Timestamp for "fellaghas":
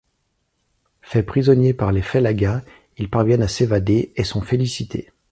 2.01-2.63